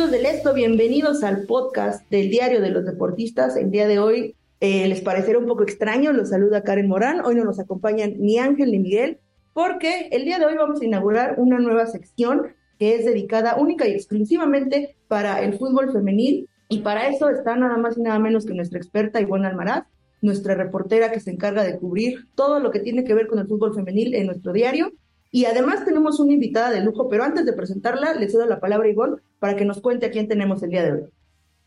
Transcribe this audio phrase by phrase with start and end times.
[0.00, 0.54] Amigos del Esto?
[0.54, 3.54] Bienvenidos al podcast del Diario de los Deportistas.
[3.54, 7.20] El día de hoy eh, les parecerá un poco extraño, los saluda Karen Morán.
[7.22, 9.18] Hoy no nos acompañan ni Ángel ni Miguel,
[9.52, 13.86] porque el día de hoy vamos a inaugurar una nueva sección que es dedicada única
[13.86, 16.48] y exclusivamente para el fútbol femenil.
[16.70, 19.84] Y para eso está nada más y nada menos que nuestra experta Ivonne Almaraz,
[20.22, 23.48] nuestra reportera que se encarga de cubrir todo lo que tiene que ver con el
[23.48, 24.94] fútbol femenil en nuestro diario.
[25.30, 28.88] Y además tenemos una invitada de lujo, pero antes de presentarla, le cedo la palabra
[28.88, 31.10] a Ivonne para que nos cuente a quién tenemos el día de hoy.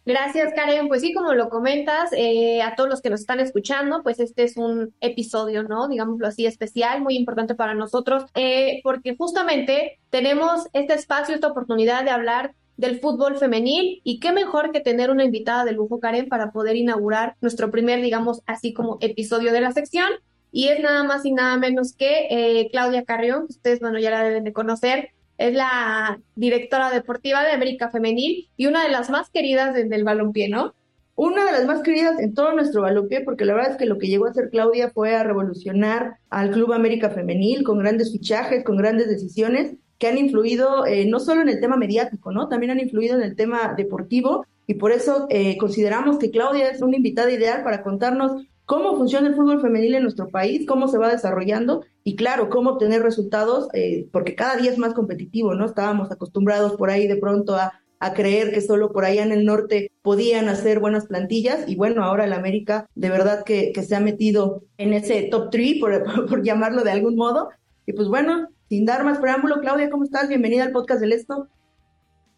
[0.05, 0.89] Gracias, Karen.
[0.89, 4.43] Pues sí, como lo comentas, eh, a todos los que nos están escuchando, pues este
[4.43, 5.87] es un episodio, ¿no?
[5.87, 12.03] Digámoslo así, especial, muy importante para nosotros, eh, porque justamente tenemos este espacio, esta oportunidad
[12.03, 16.27] de hablar del fútbol femenil y qué mejor que tener una invitada de lujo, Karen,
[16.27, 20.09] para poder inaugurar nuestro primer, digamos, así como episodio de la sección.
[20.53, 24.11] Y es nada más y nada menos que eh, Claudia Carrión, que ustedes, bueno, ya
[24.11, 25.09] la deben de conocer,
[25.39, 30.03] es la directora deportiva de América Femenil y una de las más queridas desde el
[30.03, 30.75] balompié, ¿no?
[31.15, 33.97] Una de las más queridas en todo nuestro balompié, porque la verdad es que lo
[33.97, 38.63] que llegó a hacer Claudia fue a revolucionar al Club América Femenil con grandes fichajes,
[38.63, 42.47] con grandes decisiones que han influido eh, no solo en el tema mediático, ¿no?
[42.47, 46.81] También han influido en el tema deportivo y por eso eh, consideramos que Claudia es
[46.83, 50.97] una invitada ideal para contarnos cómo funciona el fútbol femenil en nuestro país, cómo se
[50.97, 55.65] va desarrollando y claro, cómo obtener resultados, eh, porque cada día es más competitivo, ¿no?
[55.65, 59.45] Estábamos acostumbrados por ahí de pronto a, a, creer que solo por allá en el
[59.45, 63.95] norte podían hacer buenas plantillas y bueno, ahora el América de verdad que, que se
[63.95, 67.49] ha metido en ese top 3, por, por llamarlo de algún modo.
[67.85, 70.29] Y pues bueno, sin dar más preámbulo, Claudia, ¿cómo estás?
[70.29, 71.47] Bienvenida al podcast del Esto.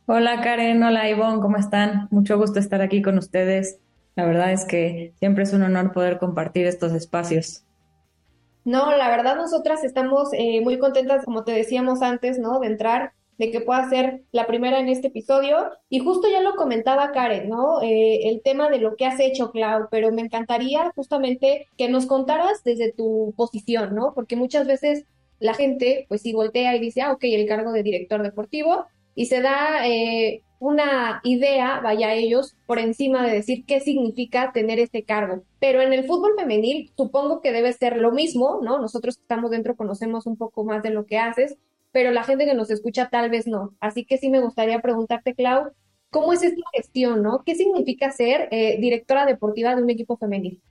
[0.07, 2.07] Hola Karen, hola Ivonne, ¿cómo están?
[2.11, 3.79] Mucho gusto estar aquí con ustedes.
[4.15, 7.65] La verdad es que siempre es un honor poder compartir estos espacios.
[8.63, 12.59] No, la verdad nosotras estamos eh, muy contentas, como te decíamos antes, ¿no?
[12.59, 15.69] De entrar, de que pueda ser la primera en este episodio.
[15.89, 17.81] Y justo ya lo comentaba Karen, ¿no?
[17.81, 22.05] Eh, el tema de lo que has hecho, Clau, pero me encantaría justamente que nos
[22.05, 24.13] contaras desde tu posición, ¿no?
[24.15, 25.05] Porque muchas veces
[25.39, 29.27] la gente, pues sí voltea y dice, ah, ok, el cargo de director deportivo, y
[29.27, 35.03] se da eh, una idea, vaya ellos, por encima de decir qué significa tener este
[35.03, 35.43] cargo.
[35.59, 38.79] Pero en el fútbol femenil supongo que debe ser lo mismo, ¿no?
[38.79, 41.57] Nosotros que estamos dentro conocemos un poco más de lo que haces,
[41.91, 43.73] pero la gente que nos escucha tal vez no.
[43.79, 45.71] Así que sí me gustaría preguntarte, Clau,
[46.09, 47.43] ¿cómo es esta gestión, ¿no?
[47.45, 50.61] ¿Qué significa ser eh, directora deportiva de un equipo femenil?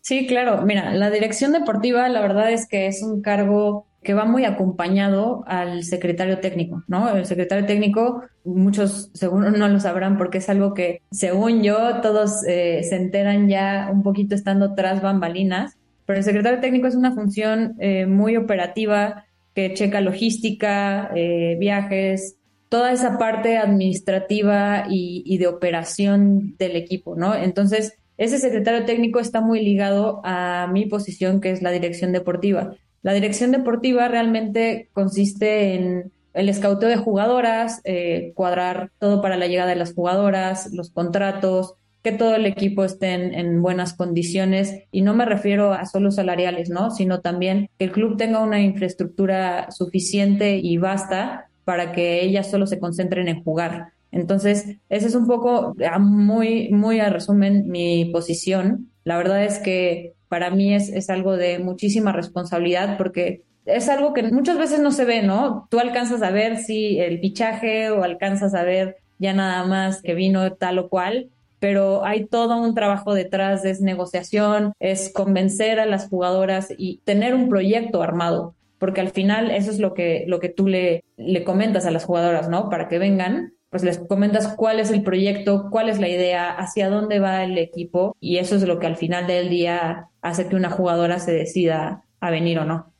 [0.00, 0.62] Sí, claro.
[0.62, 5.42] Mira, la dirección deportiva, la verdad es que es un cargo que va muy acompañado
[5.48, 7.10] al secretario técnico, ¿no?
[7.10, 12.44] El secretario técnico, muchos seguro no lo sabrán porque es algo que, según yo, todos
[12.46, 17.12] eh, se enteran ya un poquito estando tras bambalinas, pero el secretario técnico es una
[17.12, 19.24] función eh, muy operativa
[19.54, 22.36] que checa logística, eh, viajes,
[22.68, 27.34] toda esa parte administrativa y, y de operación del equipo, ¿no?
[27.34, 32.76] Entonces, ese secretario técnico está muy ligado a mi posición, que es la dirección deportiva.
[33.06, 39.46] La dirección deportiva realmente consiste en el escauteo de jugadoras, eh, cuadrar todo para la
[39.46, 44.82] llegada de las jugadoras, los contratos, que todo el equipo esté en, en, buenas condiciones
[44.90, 46.90] y no me refiero a solo salariales, ¿no?
[46.90, 52.66] Sino también que el club tenga una infraestructura suficiente y vasta para que ellas solo
[52.66, 53.92] se concentren en jugar.
[54.10, 58.90] Entonces, ese es un poco, muy, muy a resumen, mi posición.
[59.04, 64.12] La verdad es que para mí es, es algo de muchísima responsabilidad porque es algo
[64.12, 65.66] que muchas veces no se ve, ¿no?
[65.70, 70.14] Tú alcanzas a ver si el fichaje o alcanzas a ver ya nada más que
[70.14, 75.86] vino tal o cual, pero hay todo un trabajo detrás, es negociación, es convencer a
[75.86, 80.38] las jugadoras y tener un proyecto armado, porque al final eso es lo que, lo
[80.38, 82.68] que tú le, le comentas a las jugadoras, ¿no?
[82.68, 86.88] Para que vengan, pues les comentas cuál es el proyecto, cuál es la idea, hacia
[86.88, 90.56] dónde va el equipo y eso es lo que al final del día hace que
[90.56, 92.94] una jugadora se decida a venir o no.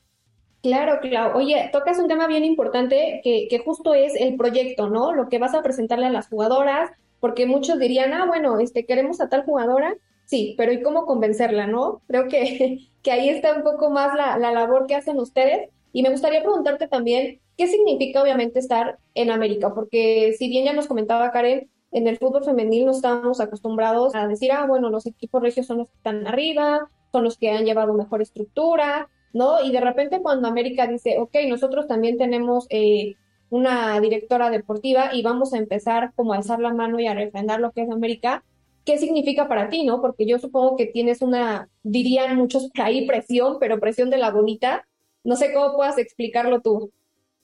[0.63, 1.35] Claro, claro.
[1.35, 5.15] Oye, tocas un tema bien importante que, que justo es el proyecto, ¿no?
[5.15, 6.91] Lo que vas a presentarle a las jugadoras,
[7.21, 9.95] porque muchos dirían, ah, bueno, este, queremos a tal jugadora,
[10.27, 12.03] sí, pero ¿y cómo convencerla, no?
[12.07, 15.71] Creo que, que ahí está un poco más la, la labor que hacen ustedes.
[15.97, 19.75] Y me gustaría preguntarte también, ¿qué significa obviamente estar en América?
[19.75, 24.29] Porque si bien ya nos comentaba Karen, en el fútbol femenil no estábamos acostumbrados a
[24.29, 27.65] decir, ah, bueno, los equipos regios son los que están arriba, son los que han
[27.65, 29.65] llevado mejor estructura, ¿no?
[29.65, 33.15] Y de repente cuando América dice, ok, nosotros también tenemos eh,
[33.49, 37.61] una directora deportiva y vamos a empezar como a alzar la mano y a refrendar
[37.61, 38.45] lo que es América,
[38.85, 40.03] ¿qué significa para ti, no?
[40.03, 44.87] Porque yo supongo que tienes una, dirían muchos ahí presión, pero presión de la bonita.
[45.27, 46.91] No sé cómo puedas explicarlo tú.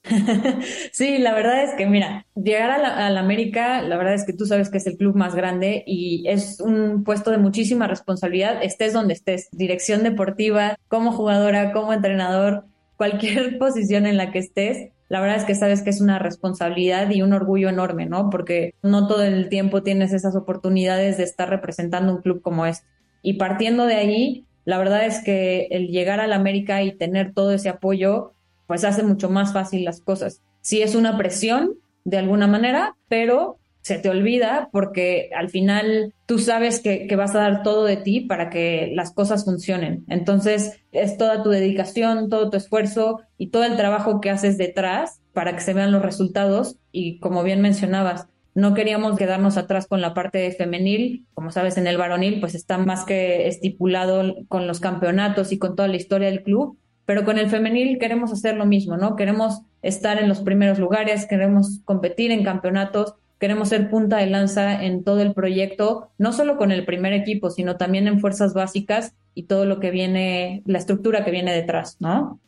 [0.92, 4.46] sí, la verdad es que, mira, llegar a la, América, la verdad es que tú
[4.46, 8.92] sabes que es el club más grande y es un puesto de muchísima responsabilidad, estés
[8.92, 12.64] donde estés, dirección deportiva, como jugadora, como entrenador,
[12.96, 17.10] cualquier posición en la que estés, la verdad es que sabes que es una responsabilidad
[17.10, 18.30] y un orgullo enorme, ¿no?
[18.30, 22.86] Porque no todo el tiempo tienes esas oportunidades de estar representando un club como este.
[23.20, 27.32] Y partiendo de ahí, la verdad es que el llegar a la América y tener
[27.32, 28.34] todo ese apoyo,
[28.66, 30.42] pues hace mucho más fácil las cosas.
[30.60, 31.74] Sí es una presión
[32.04, 37.34] de alguna manera, pero se te olvida porque al final tú sabes que, que, vas
[37.34, 40.04] a dar todo de ti para que las cosas funcionen.
[40.08, 45.20] Entonces es toda tu dedicación, todo tu esfuerzo y todo el trabajo que haces detrás
[45.32, 46.76] para que se vean los resultados.
[46.92, 51.26] Y como bien mencionabas, no queríamos quedarnos atrás con la parte femenil.
[51.34, 55.74] Como sabes, en el varonil pues está más que estipulado con los campeonatos y con
[55.74, 56.78] toda la historia del club.
[57.04, 59.16] Pero con el femenil queremos hacer lo mismo, ¿no?
[59.16, 64.84] Queremos estar en los primeros lugares, queremos competir en campeonatos, queremos ser punta de lanza
[64.84, 69.14] en todo el proyecto, no solo con el primer equipo, sino también en fuerzas básicas
[69.34, 72.38] y todo lo que viene, la estructura que viene detrás, ¿no?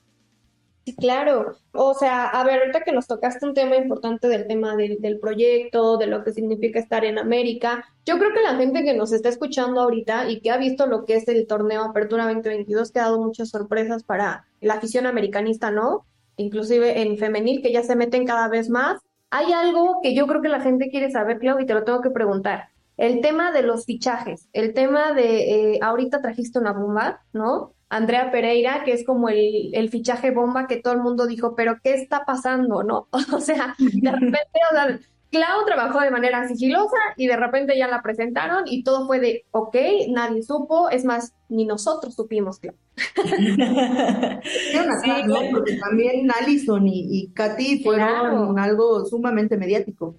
[0.85, 1.57] Sí, claro.
[1.73, 5.19] O sea, a ver, ahorita que nos tocaste un tema importante del tema del, del,
[5.19, 9.13] proyecto, de lo que significa estar en América, yo creo que la gente que nos
[9.13, 13.01] está escuchando ahorita y que ha visto lo que es el torneo Apertura 2022, que
[13.01, 16.05] ha dado muchas sorpresas para la afición americanista, ¿no?
[16.37, 19.01] Inclusive en femenil, que ya se meten cada vez más.
[19.31, 22.03] Hay algo que yo creo que la gente quiere saber, Clau, y te lo tengo
[22.03, 22.69] que preguntar.
[22.97, 27.74] El tema de los fichajes, el tema de, eh, ahorita trajiste una bomba, ¿no?
[27.89, 31.79] Andrea Pereira, que es como el, el, fichaje bomba que todo el mundo dijo, pero
[31.83, 32.83] ¿qué está pasando?
[32.83, 33.09] ¿No?
[33.33, 34.99] O sea, de repente, o sea,
[35.31, 39.45] Clau trabajó de manera sigilosa y de repente ya la presentaron y todo fue de,
[39.51, 39.77] ok,
[40.11, 42.75] nadie supo, es más, ni nosotros supimos, Clau.
[44.45, 45.11] sí,
[45.53, 50.17] Porque también Alison y, y Katy fueron algo sumamente mediático.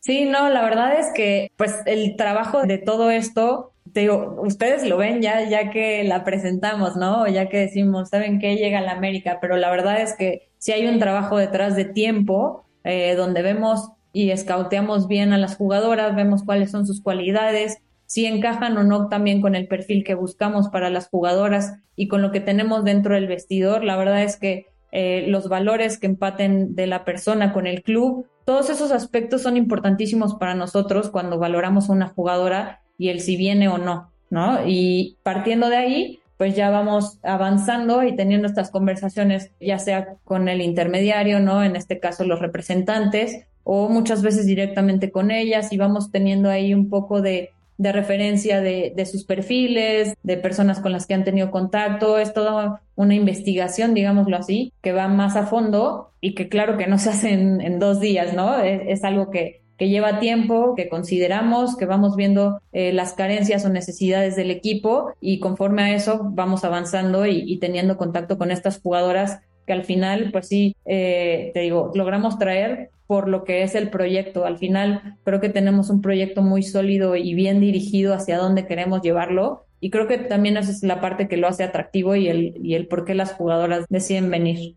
[0.00, 4.86] Sí, no, la verdad es que pues el trabajo de todo esto te digo, ustedes
[4.86, 7.26] lo ven ya, ya que la presentamos, ¿no?
[7.28, 8.56] Ya que decimos, ¿saben qué?
[8.56, 11.84] Llega a la América, pero la verdad es que si hay un trabajo detrás de
[11.84, 17.78] tiempo, eh, donde vemos y escauteamos bien a las jugadoras, vemos cuáles son sus cualidades,
[18.06, 22.22] si encajan o no también con el perfil que buscamos para las jugadoras y con
[22.22, 23.84] lo que tenemos dentro del vestidor.
[23.84, 28.26] La verdad es que eh, los valores que empaten de la persona con el club,
[28.44, 33.38] todos esos aspectos son importantísimos para nosotros cuando valoramos a una jugadora y el si
[33.38, 34.58] viene o no, ¿no?
[34.66, 40.50] Y partiendo de ahí, pues ya vamos avanzando y teniendo estas conversaciones, ya sea con
[40.50, 41.64] el intermediario, ¿no?
[41.64, 46.74] En este caso los representantes, o muchas veces directamente con ellas y vamos teniendo ahí
[46.74, 51.24] un poco de, de referencia de, de, sus perfiles, de personas con las que han
[51.24, 52.18] tenido contacto.
[52.18, 56.86] Es toda una investigación, digámoslo así, que va más a fondo y que claro que
[56.86, 58.58] no se hace en, en dos días, ¿no?
[58.58, 63.70] es algo que, que lleva tiempo, que consideramos, que vamos viendo eh, las carencias o
[63.70, 69.40] necesidades del equipo y conforme a eso vamos avanzando y, teniendo contacto con estas jugadoras
[69.66, 73.88] que al final, pues sí, eh, te digo, logramos traer por lo que es el
[73.88, 74.44] proyecto.
[74.44, 79.00] Al final creo que tenemos un proyecto muy sólido y bien dirigido hacia dónde queremos
[79.00, 79.64] llevarlo.
[79.80, 82.74] Y creo que también esa es la parte que lo hace atractivo y el, y
[82.74, 84.74] el por qué las jugadoras deciden venir.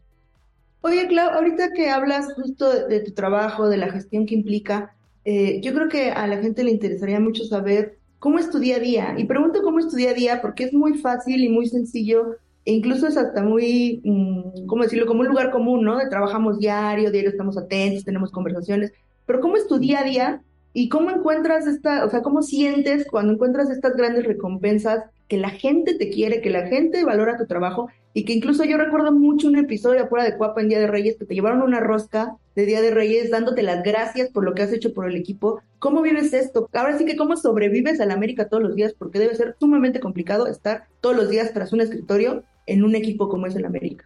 [0.85, 5.61] Oye, Clau, ahorita que hablas justo de, tu trabajo, de la gestión que implica, eh,
[5.61, 8.79] yo creo que a la gente le interesaría mucho saber cómo es tu día a
[8.79, 9.15] día.
[9.17, 12.35] Y pregunto cómo es tu día a día porque es muy fácil y muy sencillo
[12.65, 15.05] e incluso es hasta muy, mm, ¿cómo decirlo?
[15.05, 15.97] Como un lugar común, ¿no?
[15.97, 18.91] De trabajamos diario, diario estamos atentos, tenemos conversaciones.
[19.25, 20.41] Pero ¿cómo es tu día a día
[20.73, 25.51] ¿Y cómo encuentras esta, o sea, cómo sientes cuando encuentras estas grandes recompensas que la
[25.51, 29.47] gente te quiere, que la gente valora tu trabajo y que incluso yo recuerdo mucho
[29.47, 32.65] un episodio afuera de Cuapa en Día de Reyes que te llevaron una rosca de
[32.65, 35.61] Día de Reyes dándote las gracias por lo que has hecho por el equipo.
[35.79, 36.69] ¿Cómo vives esto?
[36.73, 39.99] Ahora sí que cómo sobrevives a la América todos los días porque debe ser sumamente
[39.99, 44.05] complicado estar todos los días tras un escritorio en un equipo como es el América.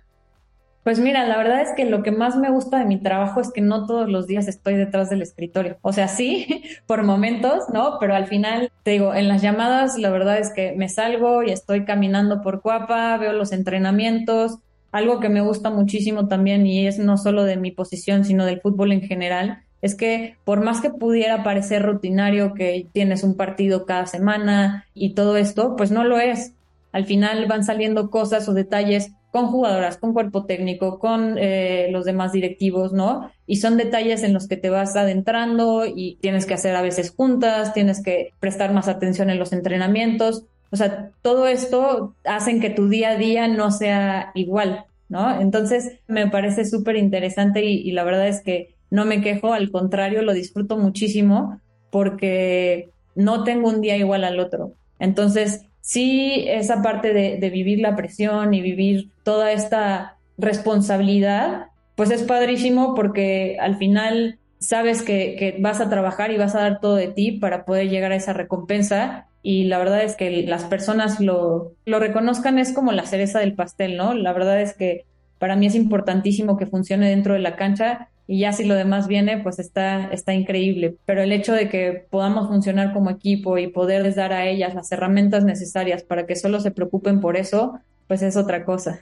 [0.88, 3.52] Pues mira, la verdad es que lo que más me gusta de mi trabajo es
[3.52, 5.78] que no todos los días estoy detrás del escritorio.
[5.82, 7.98] O sea, sí, por momentos, ¿no?
[8.00, 11.52] Pero al final, te digo, en las llamadas, la verdad es que me salgo y
[11.52, 14.60] estoy caminando por Cuapa, veo los entrenamientos.
[14.94, 18.62] Algo que me gusta muchísimo también, y es no solo de mi posición, sino del
[18.62, 23.86] fútbol en general, es que por más que pudiera parecer rutinario que tienes un partido
[23.86, 26.54] cada semana y todo esto, pues no lo es.
[26.94, 32.06] Al final van saliendo cosas o detalles con jugadoras, con cuerpo técnico, con eh, los
[32.06, 33.30] demás directivos, ¿no?
[33.46, 37.12] Y son detalles en los que te vas adentrando y tienes que hacer a veces
[37.12, 40.46] juntas, tienes que prestar más atención en los entrenamientos.
[40.72, 45.40] O sea, todo esto hace que tu día a día no sea igual, ¿no?
[45.40, 50.24] Entonces, me parece súper interesante y la verdad es que no me quejo, al contrario,
[50.24, 54.74] lo disfruto muchísimo porque no tengo un día igual al otro.
[54.98, 62.24] Entonces, sí esa parte de, vivir la presión y vivir toda esta responsabilidad, pues es
[62.24, 67.08] padrísimo porque al final sabes que, vas a trabajar y vas a dar todo de
[67.08, 71.72] ti para poder llegar a esa recompensa y la verdad es que las personas lo,
[71.86, 74.14] lo reconozcan es como la cereza del pastel, ¿no?
[74.14, 75.06] La verdad es que
[75.40, 79.08] para mí es importantísimo que funcione dentro de la cancha y ya si lo demás
[79.08, 80.98] viene, pues está, está increíble.
[81.06, 84.92] Pero el hecho de que podamos funcionar como equipo y poderles dar a ellas las
[84.92, 89.02] herramientas necesarias para que solo se preocupen por eso, pues es otra cosa.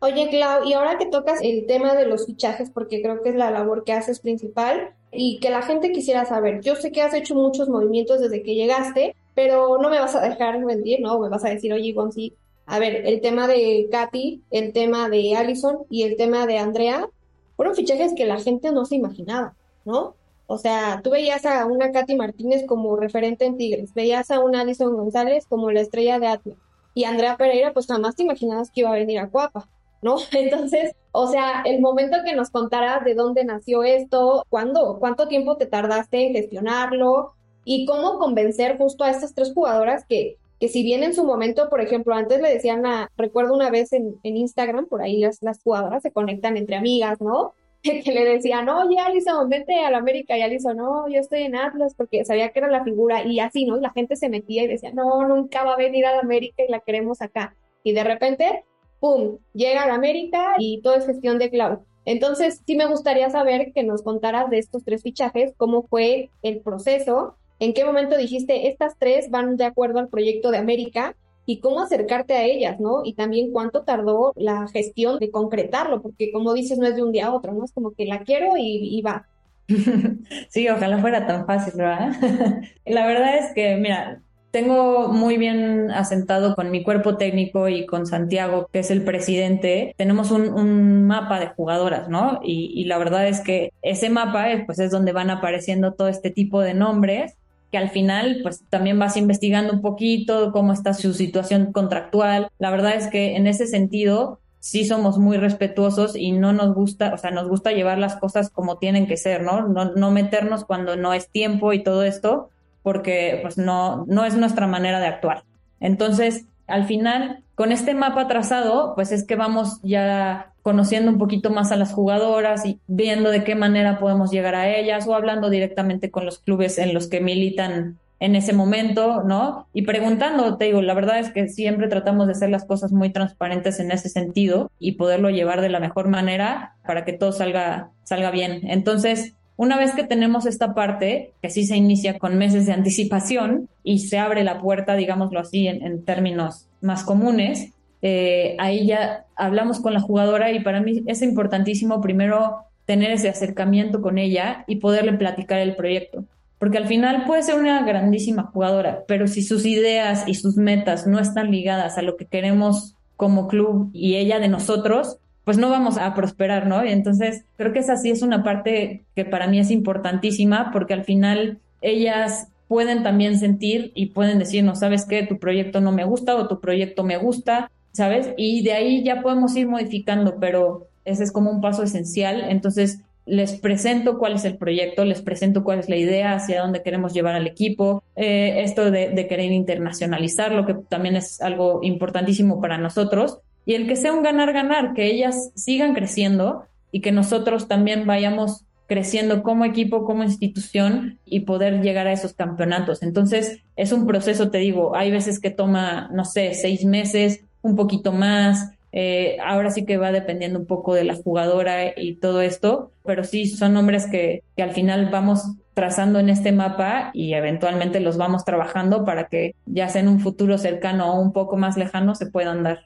[0.00, 3.36] Oye, Clau, y ahora que tocas el tema de los fichajes, porque creo que es
[3.36, 7.14] la labor que haces principal y que la gente quisiera saber, yo sé que has
[7.14, 11.20] hecho muchos movimientos desde que llegaste, pero no me vas a dejar mentir, ¿no?
[11.20, 12.34] Me vas a decir, oye, Ivonne, sí,
[12.66, 17.08] a ver, el tema de Katy, el tema de Allison y el tema de Andrea,
[17.56, 19.54] fueron fichajes que la gente no se imaginaba,
[19.84, 20.14] ¿no?
[20.46, 24.60] O sea, tú veías a una Katy Martínez como referente en Tigres, veías a una
[24.60, 26.58] Alison González como la estrella de Atlas,
[26.94, 29.68] y Andrea Pereira, pues jamás te imaginabas que iba a venir a Cuapa,
[30.02, 30.16] ¿no?
[30.32, 35.56] Entonces, o sea, el momento que nos contaras de dónde nació esto, cuándo, cuánto tiempo
[35.56, 37.32] te tardaste en gestionarlo
[37.64, 41.68] y cómo convencer justo a estas tres jugadoras que que si bien en su momento,
[41.68, 45.60] por ejemplo, antes le decían a, recuerdo una vez en, Instagram, por ahí las, las
[45.60, 47.54] jugadoras se conectan entre amigas, ¿no?
[47.82, 51.94] que le decían, oye, Alison, vente al América, y Alison, no, yo estoy en Atlas,
[51.96, 53.74] porque sabía que era la figura, y así, ¿no?
[53.78, 56.78] La gente se metía y decía, no, nunca va a venir al América y la
[56.78, 57.56] queremos acá.
[57.82, 58.64] Y de repente,
[59.00, 61.78] ¡pum!, llega al América y todo es gestión de Cloud.
[62.04, 66.60] Entonces, sí me gustaría saber que nos contaras de estos tres fichajes, cómo fue el
[66.60, 71.14] proceso ¿En qué momento dijiste, estas tres van de acuerdo al proyecto de América?
[71.44, 73.02] y cómo acercarte a ellas, ¿no?
[73.04, 77.10] Y también cuánto tardó la gestión de concretarlo, porque como dices, no es de un
[77.10, 77.64] día a otro, ¿no?
[77.64, 79.26] Es como que la quiero y, va.
[80.50, 82.12] Sí, ojalá fuera tan fácil, ¿verdad?
[82.86, 88.06] la verdad es que, mira, tengo muy bien asentado con mi cuerpo técnico y con
[88.06, 92.38] Santiago, que es el presidente, tenemos un, mapa de jugadoras, ¿no?
[92.44, 96.30] Y, y, la verdad es que ese mapa, pues es donde van apareciendo todo este
[96.30, 97.36] tipo de nombres
[97.72, 102.48] que al final pues también vas investigando un poquito cómo está su situación contractual.
[102.58, 107.12] La verdad es que en ese sentido sí somos muy respetuosos y no nos gusta,
[107.14, 109.66] o sea, nos gusta llevar las cosas como tienen que ser, ¿no?
[109.66, 112.50] No, no meternos cuando no es tiempo y todo esto,
[112.82, 115.44] porque pues no, no es nuestra manera de actuar.
[115.80, 121.50] Entonces, al final, con este mapa trazado, pues es que vamos ya conociendo un poquito
[121.50, 125.50] más a las jugadoras y viendo de qué manera podemos llegar a ellas o hablando
[125.50, 129.66] directamente con los clubes en los que militan en ese momento, ¿no?
[129.74, 133.10] Y preguntando, te digo, la verdad es que siempre tratamos de hacer las cosas muy
[133.10, 137.90] transparentes en ese sentido y poderlo llevar de la mejor manera para que todo salga,
[138.04, 138.60] salga bien.
[138.62, 143.68] Entonces, una vez que tenemos esta parte, que sí se inicia con meses de anticipación
[143.82, 149.26] y se abre la puerta, digámoslo así, en, en términos más comunes, eh, ahí ya
[149.36, 154.64] hablamos con la jugadora y para mí es importantísimo primero tener ese acercamiento con ella
[154.66, 156.24] y poderle platicar el proyecto.
[156.58, 161.06] Porque al final puede ser una grandísima jugadora, pero si sus ideas y sus metas
[161.06, 165.70] no están ligadas a lo que queremos como club y ella de nosotros, pues no
[165.70, 166.82] vamos a prosperar, ¿no?
[166.82, 171.04] Entonces creo que esa sí es una parte que para mí es importantísima porque al
[171.04, 176.04] final ellas pueden también sentir y pueden decir, no sabes qué, tu proyecto no me
[176.04, 178.30] gusta o tu proyecto me gusta ¿sabes?
[178.36, 182.44] Y de ahí ya podemos ir modificando, pero ese es como un paso esencial.
[182.48, 186.82] Entonces, les presento cuál es el proyecto, les presento cuál es la idea, hacia dónde
[186.82, 191.80] queremos llevar al equipo, eh, esto de, de, querer internacionalizar, lo que también es algo
[191.82, 197.12] importantísimo para nosotros, y el que sea un ganar-ganar, que ellas sigan creciendo y que
[197.12, 203.02] nosotros también vayamos creciendo como equipo, como institución y poder llegar a esos campeonatos.
[203.02, 207.76] Entonces, es un proceso, te digo, hay veces que toma, no sé, seis meses, un
[207.76, 212.42] poquito más, eh, ahora sí que va dependiendo un poco de la jugadora y todo
[212.42, 217.32] esto, pero sí son nombres que, que al final vamos trazando en este mapa y
[217.32, 221.56] eventualmente los vamos trabajando para que ya sea en un futuro cercano o un poco
[221.56, 222.80] más lejano se puedan dar.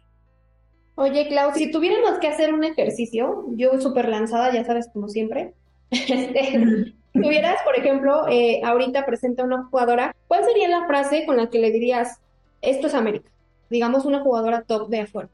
[0.94, 5.52] Oye, Clau, si tuviéramos que hacer un ejercicio, yo súper lanzada, ya sabes, como siempre,
[5.90, 11.50] este, tuvieras, por ejemplo, eh, ahorita presenta una jugadora, ¿cuál sería la frase con la
[11.50, 12.20] que le dirías,
[12.62, 13.28] esto es América?
[13.70, 15.28] Digamos una jugadora top de afuera.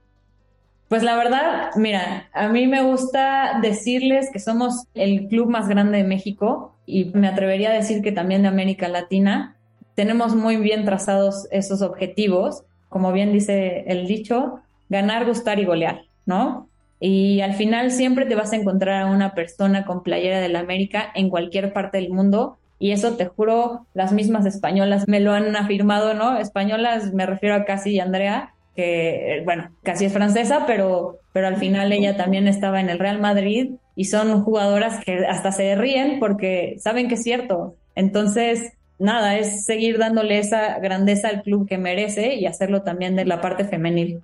[0.88, 5.96] Pues la verdad, mira, a mí me gusta decirles que somos el club más grande
[5.98, 9.56] de México y me atrevería a decir que también de América Latina.
[9.94, 14.60] Tenemos muy bien trazados esos objetivos, como bien dice el dicho,
[14.90, 16.68] ganar, gustar y golear, ¿no?
[17.00, 21.10] Y al final siempre te vas a encontrar a una persona con playera del América
[21.14, 22.58] en cualquier parte del mundo.
[22.82, 26.36] Y eso te juro, las mismas españolas me lo han afirmado, ¿no?
[26.36, 31.58] Españolas, me refiero a Casi y Andrea, que, bueno, casi es francesa, pero, pero al
[31.58, 36.18] final ella también estaba en el Real Madrid y son jugadoras que hasta se ríen
[36.18, 37.76] porque saben que es cierto.
[37.94, 43.26] Entonces, nada, es seguir dándole esa grandeza al club que merece y hacerlo también de
[43.26, 44.22] la parte femenil.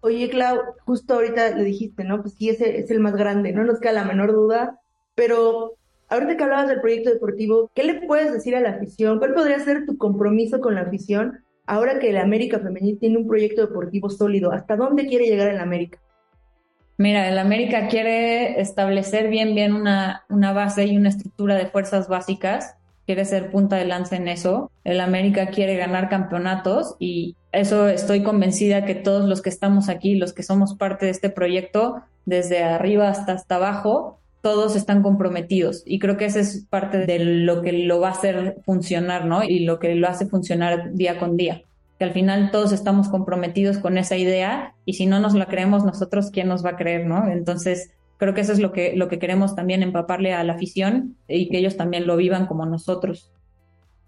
[0.00, 2.22] Oye, Clau, justo ahorita le dijiste, ¿no?
[2.22, 4.80] Pues sí, ese es el más grande, no nos queda la menor duda,
[5.14, 5.74] pero
[6.12, 9.18] ahorita que hablabas del proyecto deportivo, ¿qué le puedes decir a la afición?
[9.18, 13.26] ¿Cuál podría ser tu compromiso con la afición ahora que el América Femenil tiene un
[13.26, 15.98] proyecto deportivo sólido, ¿hasta dónde quiere llegar el América?
[16.98, 22.08] Mira, el América quiere establecer bien, bien una, una base y una estructura de fuerzas
[22.08, 22.76] básicas,
[23.06, 24.70] quiere ser punta de lanza en eso.
[24.84, 30.14] El América quiere ganar campeonatos y eso estoy convencida que todos los que estamos aquí,
[30.14, 35.82] los que somos parte de este proyecto, desde arriba hasta hasta abajo, todos están comprometidos
[35.86, 39.44] y creo que esa es parte de lo que lo va a hacer funcionar, ¿no?
[39.44, 41.62] Y lo que lo hace funcionar día con día.
[41.98, 45.84] Que al final todos estamos comprometidos con esa idea y si no nos la creemos
[45.84, 47.30] nosotros, ¿quién nos va a creer, no?
[47.30, 51.16] Entonces, creo que eso es lo que, lo que queremos también empaparle a la afición
[51.28, 53.30] y que ellos también lo vivan como nosotros.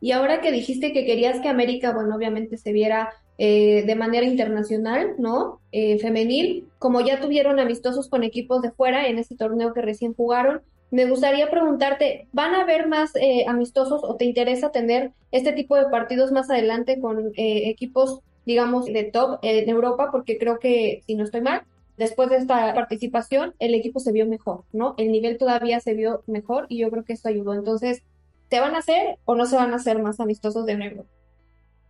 [0.01, 4.27] Y ahora que dijiste que querías que América, bueno, obviamente se viera eh, de manera
[4.27, 5.61] internacional, ¿no?
[5.73, 10.15] Eh, femenil, como ya tuvieron amistosos con equipos de fuera en este torneo que recién
[10.15, 10.63] jugaron.
[10.93, 15.75] Me gustaría preguntarte, ¿van a haber más eh, amistosos o te interesa tener este tipo
[15.75, 20.11] de partidos más adelante con equipos, digamos, de top en Europa?
[20.13, 21.63] Porque creo que, si no estoy mal,
[21.97, 24.95] después de esta participación, el equipo se vio mejor, ¿no?
[24.97, 27.55] El nivel todavía se vio mejor y yo creo que esto ayudó.
[27.55, 28.05] Entonces,
[28.49, 31.09] ¿se van a hacer o no se van a hacer más amistosos de Europa?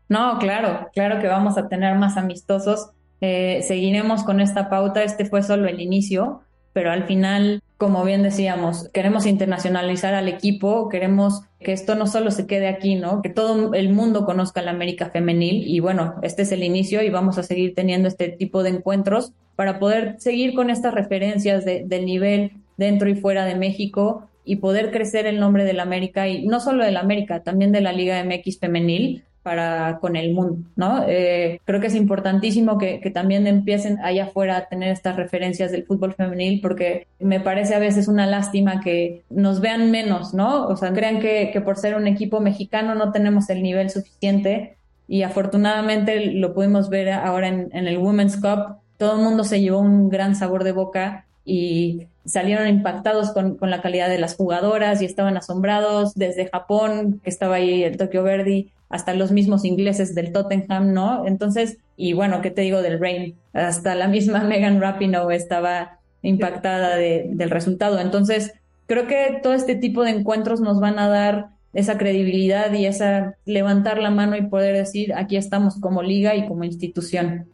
[0.08, 2.90] No, claro, claro que vamos a tener más amistosos.
[3.20, 5.02] Eh, seguiremos con esta pauta.
[5.02, 10.88] Este fue solo el inicio, pero al final, como bien decíamos, queremos internacionalizar al equipo,
[10.88, 13.22] queremos que esto no solo se quede aquí, ¿no?
[13.22, 17.10] Que todo el mundo conozca la América femenil y bueno, este es el inicio y
[17.10, 22.04] vamos a seguir teniendo este tipo de encuentros para poder seguir con estas referencias del
[22.04, 26.46] nivel dentro y fuera de México y poder crecer el nombre de la América y
[26.46, 30.66] no solo de la América, también de la Liga MX femenil para con el mundo,
[30.74, 31.04] ¿no?
[31.06, 35.70] Eh, creo que es importantísimo que, que, también empiecen allá afuera a tener estas referencias
[35.70, 40.66] del fútbol femenil porque me parece a veces una lástima que nos vean menos, ¿no?
[40.66, 44.78] O sea, crean que, que por ser un equipo mexicano no tenemos el nivel suficiente
[45.06, 49.60] y afortunadamente lo pudimos ver ahora en, en el Women's Cup, todo el mundo se
[49.60, 54.36] llevó un gran sabor de boca y salieron impactados con, con, la calidad de las
[54.36, 59.64] jugadoras y estaban asombrados desde Japón, que estaba ahí el Tokyo Verdi, hasta los mismos
[59.64, 61.26] ingleses del Tottenham, ¿no?
[61.26, 63.36] Entonces, y bueno, ¿qué te digo del Rain?
[63.52, 67.98] Hasta la misma Megan Rapinoe estaba impactada de, del resultado.
[68.00, 68.54] Entonces,
[68.86, 73.34] creo que todo este tipo de encuentros nos van a dar esa credibilidad y esa
[73.44, 77.46] levantar la mano y poder decir, aquí estamos como liga y como institución.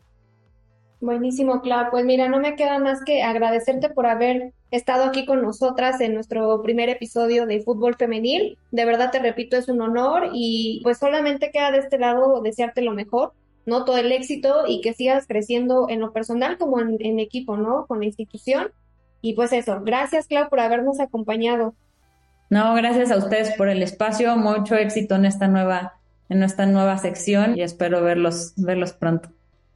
[1.00, 1.90] Buenísimo, Clau.
[1.90, 6.14] Pues mira, no me queda más que agradecerte por haber estado aquí con nosotras en
[6.14, 8.56] nuestro primer episodio de fútbol femenil.
[8.70, 12.83] De verdad te repito, es un honor y pues solamente queda de este lado desearte
[12.83, 13.33] lo mejor,
[13.66, 13.85] ¿no?
[13.85, 17.87] Todo el éxito y que sigas creciendo en lo personal como en, equipo, ¿no?
[17.87, 18.70] Con la institución.
[19.22, 21.74] Y pues eso, gracias Clau por habernos acompañado.
[22.48, 26.98] No, gracias a ustedes por el espacio, mucho éxito en esta nueva, en esta nueva
[26.98, 29.30] sección y espero verlos, verlos pronto.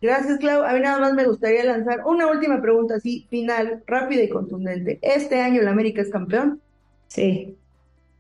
[0.05, 0.63] Gracias, Clau.
[0.65, 4.99] A mí nada más me gustaría lanzar una última pregunta así, final, rápida y contundente.
[5.01, 6.61] ¿Este año el América es campeón?
[7.09, 7.57] Sí.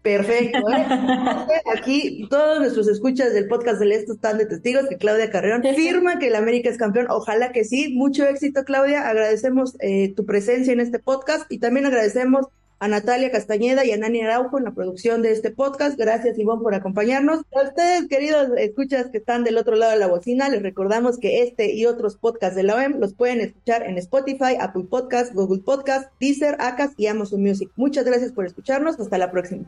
[0.01, 0.61] Perfecto.
[0.71, 0.87] ¿eh?
[1.77, 6.19] Aquí todos nuestros escuchas del podcast del Esto están de testigos que Claudia Carreón firma
[6.19, 7.09] que el América es campeón.
[7.11, 7.93] Ojalá que sí.
[7.95, 9.07] Mucho éxito, Claudia.
[9.07, 12.47] Agradecemos eh, tu presencia en este podcast y también agradecemos
[12.79, 15.99] a Natalia Castañeda y a Nani Araujo en la producción de este podcast.
[15.99, 17.43] Gracias, Ivonne, por acompañarnos.
[17.55, 21.43] A ustedes, queridos escuchas que están del otro lado de la bocina, les recordamos que
[21.43, 25.63] este y otros podcasts de la OEM los pueden escuchar en Spotify, Apple Podcasts, Google
[25.63, 27.71] Podcasts, Deezer, Acas y Amazon Music.
[27.77, 28.99] Muchas gracias por escucharnos.
[28.99, 29.65] Hasta la próxima.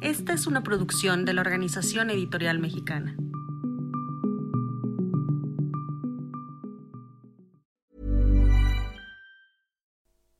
[0.00, 3.16] Esta es una producción de la Organización Editorial Mexicana.